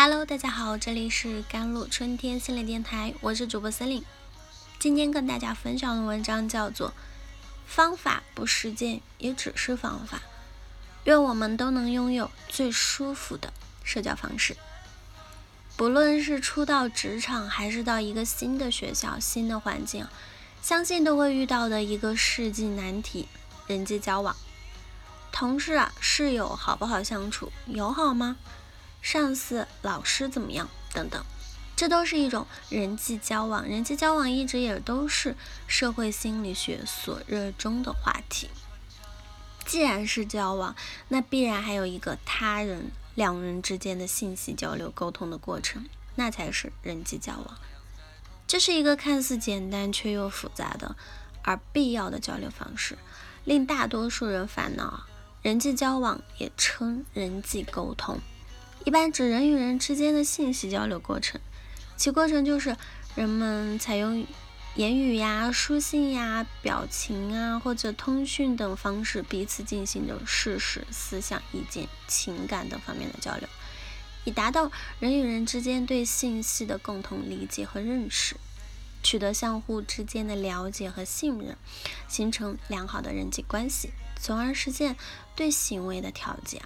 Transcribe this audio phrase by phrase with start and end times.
[0.00, 4.04] Hello，大家好，这里是甘露春天心理电台，我是主播森林。
[4.78, 6.90] 今天跟大家分享的文章叫做
[7.66, 10.18] 《方法不实践也只是方法》，
[11.02, 13.52] 愿我们都能拥有最舒服的
[13.82, 14.56] 社交方式。
[15.76, 20.06] 不论是初到职场，还是到一个新的学校、新的环境，
[20.62, 23.26] 相信都会遇到的一个世纪难题——
[23.66, 24.36] 人际交往。
[25.32, 27.50] 同事啊，室友好不好相处？
[27.66, 28.36] 友好吗？
[29.10, 30.68] 上司、老师怎么样？
[30.92, 31.24] 等等，
[31.74, 33.66] 这都是一种人际交往。
[33.66, 35.34] 人际交往一直也都是
[35.66, 38.50] 社会心理学所热衷的话题。
[39.64, 40.76] 既然是交往，
[41.08, 45.86] 那必然还有一个他人、两人之间的信息交流、沟通的过程，
[46.16, 47.56] 那才是人际交往。
[48.46, 50.96] 这是一个看似简单却又复杂的
[51.42, 52.98] 而必要的交流方式，
[53.44, 55.04] 令大多数人烦恼。
[55.40, 58.20] 人际交往也称人际沟通。
[58.84, 61.40] 一般指人与人之间的信息交流过程，
[61.96, 62.76] 其过程就是
[63.14, 64.26] 人们采用
[64.76, 73.48] 言语呀、书信呀、表情啊或者通讯等方式彼此进行的事实、思想、意见、情感等方面的交流，
[74.24, 74.70] 以达到
[75.00, 78.36] 人与人之间对信息的共同理解和认识，
[79.02, 81.56] 取得相互之间的了解和信任，
[82.08, 84.96] 形成良好的人际关系，从而实现
[85.34, 86.62] 对行为的调节。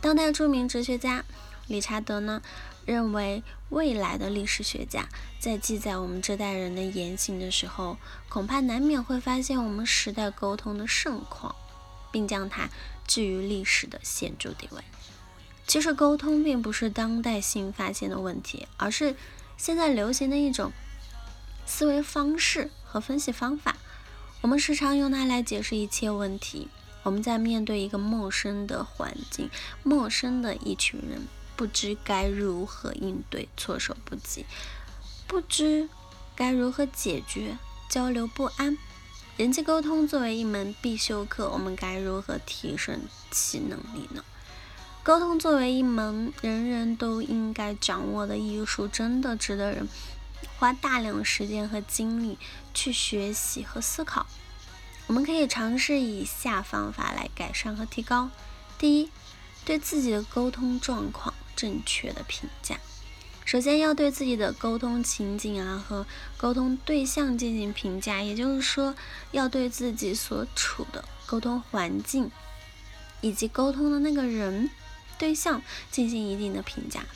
[0.00, 1.24] 当代著名哲学家
[1.66, 2.40] 理查德呢，
[2.86, 11.54] 认为未来的历史学家在记载我们这代人的言行的时候，恐怕难免会发现我们时代沟通的盛况，
[12.12, 12.70] 并将它
[13.06, 14.82] 置于历史的显著地位。
[15.66, 19.14] 其实，沟通并不是当代新发现的问题，而是
[19.58, 20.72] 现在流行的一种
[21.66, 23.76] 思维方式和分析方法。
[24.40, 26.68] 我们时常用它来解释一切问题。
[27.02, 29.48] 我们在面对一个陌生的环境、
[29.82, 34.44] 陌生的一群人，不知该如何应对，措手不及；
[35.26, 35.88] 不知
[36.36, 37.56] 该如何解决，
[37.88, 38.76] 交流不安。
[39.36, 44.24] 人际沟通作为一门必修课，我们该如何提升其能力呢？
[45.04, 49.88] 沟通作为一门人人都应该掌握的艺术，真的值得人
[50.58, 52.36] 花大量时间和精力
[52.74, 54.26] 去学习和思考。
[55.08, 58.28] 我们可以尝试以下方法来改善和提高：
[58.78, 59.08] 第一，
[59.64, 62.78] 对自己的沟通状况正确的评价。
[63.46, 68.94] 首先要对自己的沟通情景啊和沟通对象进行评价，也就是说，
[69.32, 72.30] 要对自己所处的沟通环境
[73.22, 74.68] 以及沟通的那个人
[75.16, 77.06] 对象进行一定的评价。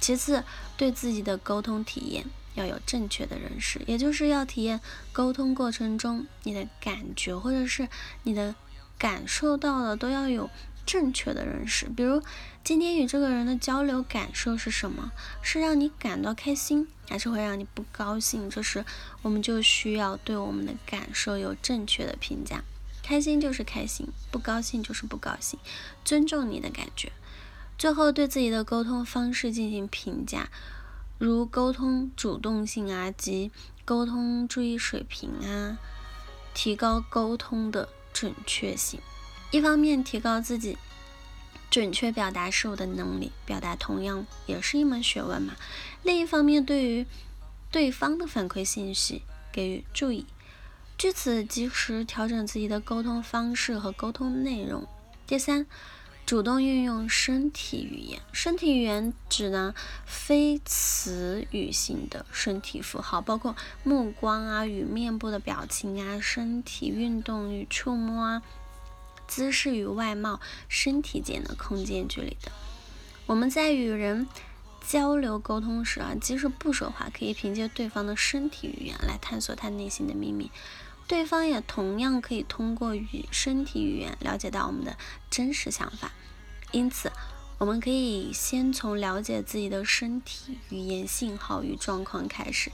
[0.00, 0.42] 其次，
[0.78, 2.24] 对自己的沟通体验。
[2.54, 4.80] 要有正确的认识，也就是要体验
[5.12, 7.88] 沟通过程中你的感觉或者是
[8.22, 8.54] 你的
[8.98, 10.50] 感受到的都要有
[10.84, 11.86] 正确的认识。
[11.86, 12.22] 比如
[12.64, 15.12] 今天与这个人的交流感受是什么？
[15.42, 18.48] 是让你感到开心，还是会让你不高兴？
[18.50, 18.84] 这时
[19.22, 22.62] 我们就需要对我们的感受有正确的评价。
[23.02, 25.58] 开心就是开心，不高兴就是不高兴，
[26.04, 27.10] 尊重你的感觉。
[27.76, 30.48] 最后对自己的沟通方式进行评价。
[31.24, 33.52] 如沟通主动性啊，及
[33.84, 35.78] 沟通注意水平啊，
[36.52, 38.98] 提高沟通的准确性。
[39.52, 40.76] 一方面提高自己
[41.70, 45.54] 准确表达事物的能力，表达同样也是一门学问嘛。
[46.02, 47.06] 另一方面，对于
[47.70, 49.22] 对方的反馈信息
[49.52, 50.26] 给予注意，
[50.98, 54.88] 据此及时调整自己的沟通方式和沟通内容。
[55.28, 55.68] 第三。
[56.32, 59.74] 主动运用身体语言，身体语言指呢
[60.06, 68.42] 非词语性的身体符号，包括目光啊与面部的表情啊，身体运动与触摸啊，
[69.28, 72.50] 姿势与外貌，身体间的空间距离的。
[73.26, 74.26] 我们在与人
[74.80, 80.50] 交流沟通时啊，即使不说话，可以凭借对方的身体语言来探索他内心的秘密。
[81.08, 84.96] 对方也同样可以通过与身体语言了解到我们的
[85.32, 86.12] 真实想法，
[86.72, 87.10] 因此
[87.56, 92.70] 我们可以先从了解自己的身体语言信号与状况开始，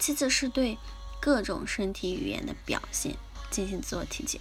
[0.00, 0.76] 其次是对
[1.20, 3.14] 各种身体语言的表现
[3.48, 4.40] 进行自我体检，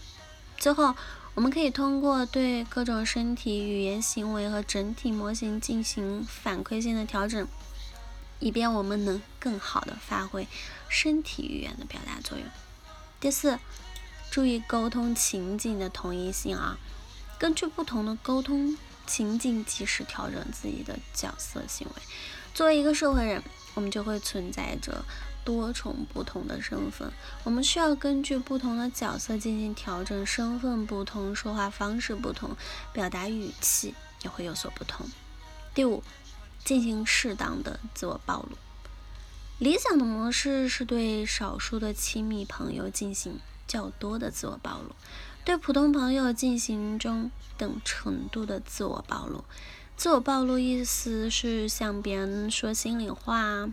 [0.57, 0.95] 最后
[1.35, 7.47] 我们可以通过对各种身体语言行为和整体模型进行反馈性的调整，
[8.39, 10.47] 以便我们能更好的发挥
[10.87, 12.47] 身体语言的表达作用。
[13.19, 13.59] 第四，
[14.31, 16.79] 注意沟通情境的统一性啊，
[17.39, 18.77] 根据不同的沟通
[19.07, 22.01] 情境，及时调整自己的角色行为。
[22.53, 23.41] 作为一个社会人，
[23.73, 25.03] 我们就会存在着
[25.43, 27.11] 多重不同的身份，
[27.43, 32.55] 我们需要根据不同的角色进行调整，身份不同，说话方式不同，
[32.93, 35.09] 表达语气也会有所不同。
[35.73, 36.03] 第五。
[36.65, 38.57] 进行适当的自我暴露。
[39.59, 44.93] 理想的模式是对少数的亲密朋友进行较多的自我暴露，
[45.43, 49.43] 对普通朋友进行中等程度的自我暴露。
[49.95, 53.69] 自我暴露意思是向别人说心里话，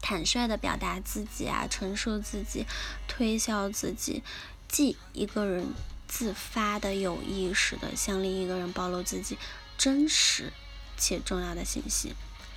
[0.00, 2.66] 坦率的表达自己啊，陈述自己，
[3.06, 4.22] 推销自己，
[4.68, 5.66] 即一个人
[6.08, 9.38] 自发的有意识的向另一个人暴露自己
[9.78, 10.52] 真实
[10.96, 12.14] 且重要的信息。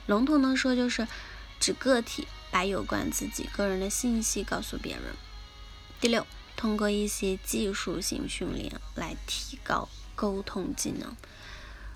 [0.07, 1.07] 笼统的说就是。
[1.59, 5.03] 指个体把有关自己个人的信息告诉别人。
[6.01, 11.15] 第六，通过一些技术性训练来提高沟通技能，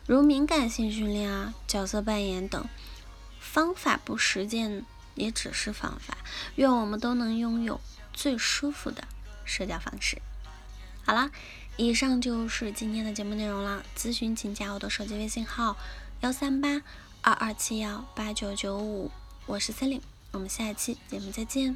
[0.05, 2.67] 如敏感性训练啊、角色扮演等。
[3.39, 6.17] 方法不实践也只是方法。
[6.55, 7.79] 愿我们都能拥有
[8.13, 9.07] 最舒服的
[9.45, 10.21] 社交方式。
[11.03, 11.31] 好了，
[11.77, 13.83] 以上就是今天的节目内容了。
[13.97, 15.77] 咨询请加我的手机微信号：
[16.21, 16.81] 幺三八
[17.21, 19.09] 二二七幺八九九五。
[19.45, 20.01] 我是森林，
[20.31, 21.75] 我们下一期节目再见。